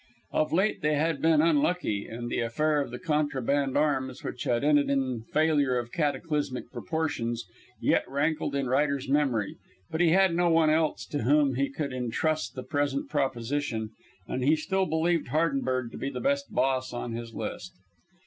Of 0.31 0.51
late 0.51 0.81
they 0.81 0.95
had 0.95 1.21
been 1.21 1.43
unlucky, 1.43 2.07
and 2.07 2.27
the 2.27 2.39
affair 2.39 2.81
of 2.81 2.89
the 2.89 2.97
contraband 2.97 3.77
arms, 3.77 4.23
which 4.23 4.45
had 4.45 4.63
ended 4.63 4.89
in 4.89 5.21
failure 5.31 5.77
of 5.77 5.91
cataclysmic 5.91 6.71
proportions, 6.71 7.45
yet 7.79 8.09
rankled 8.09 8.55
in 8.55 8.65
Ryder's 8.67 9.07
memory, 9.07 9.57
but 9.91 10.01
he 10.01 10.09
had 10.09 10.33
no 10.33 10.49
one 10.49 10.71
else 10.71 11.05
to 11.05 11.21
whom 11.21 11.53
he 11.53 11.69
could 11.69 11.93
intrust 11.93 12.55
the 12.55 12.63
present 12.63 13.11
proposition 13.11 13.91
and 14.27 14.43
he 14.43 14.55
still 14.55 14.87
believed 14.87 15.27
Hardenberg 15.27 15.91
to 15.91 15.99
be 15.99 16.09
the 16.09 16.19
best 16.19 16.51
boss 16.51 16.93
on 16.93 17.11
his 17.13 17.35
list. 17.35 17.71